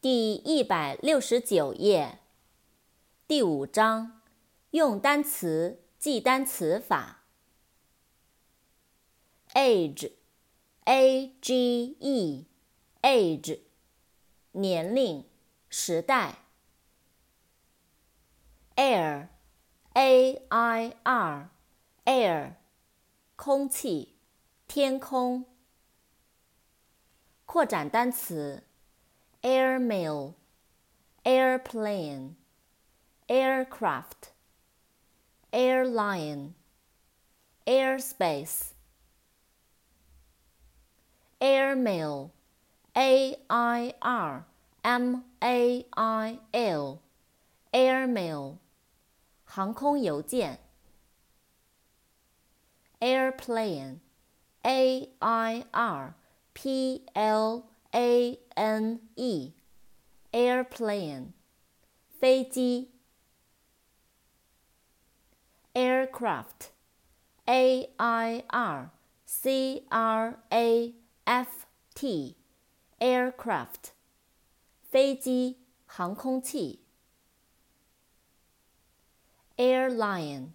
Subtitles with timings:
[0.00, 2.20] 第一百六十九页，
[3.26, 4.22] 第五章，
[4.70, 7.24] 用单词记单词法。
[9.54, 13.58] age，a g e，age，
[14.52, 15.24] 年龄、
[15.68, 16.44] 时代。
[18.76, 22.52] air，a i r，air，
[23.34, 24.14] 空气、
[24.68, 25.44] 天空。
[27.44, 28.62] 扩展单词。
[29.43, 30.35] airmail,
[31.25, 32.35] airplane,
[33.29, 34.31] aircraft,
[35.51, 36.53] airline,
[37.67, 38.73] airspace.
[41.43, 42.31] airmail,
[42.95, 44.45] a i r
[44.83, 47.01] m a i l,
[47.73, 48.57] airmail,
[49.43, 50.59] 航空邮件。
[53.01, 53.99] airplane,
[54.63, 56.15] a i r
[56.53, 59.53] p l a n e
[60.31, 61.33] airplane
[62.19, 62.91] 飞机
[65.73, 66.71] aircraft
[67.45, 68.91] a i r
[69.25, 70.93] c r a
[71.25, 72.35] f t
[72.99, 73.91] aircraft
[74.81, 76.79] 飞机航空器
[79.57, 80.51] airline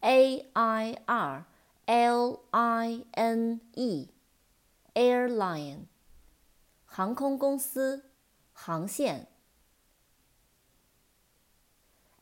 [0.00, 1.46] a i r
[1.86, 4.08] l i n e
[4.94, 5.86] airline
[6.97, 8.09] 航空公司，
[8.53, 9.27] 航线。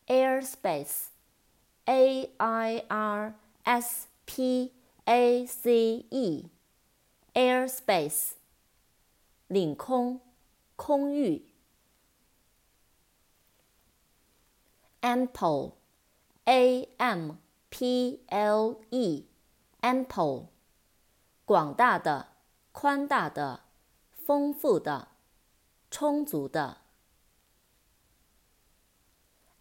[0.08, 4.74] airspace，a i r s p
[5.06, 8.32] a c e，airspace，
[9.48, 10.20] 领空，
[10.76, 11.46] 空域。
[15.00, 17.38] ample，a m
[17.70, 20.48] p l e，ample，
[21.46, 22.28] 广大的，
[22.74, 23.65] 宽大的。
[24.26, 25.10] 丰富的，
[25.92, 26.78] 充足的。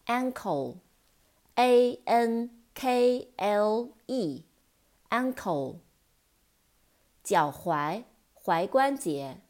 [0.06, 5.80] ankle，a n k l e，ankle，
[7.22, 8.04] 脚踝，
[8.42, 9.42] 踝关节。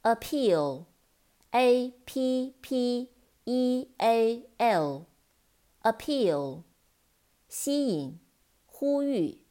[0.00, 3.10] appeal，a p p
[3.44, 4.48] e a
[5.82, 6.62] l，appeal，
[7.46, 8.18] 吸引，
[8.64, 9.43] 呼吁。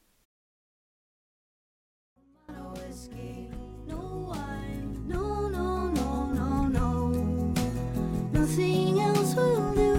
[8.56, 9.93] nothing else will.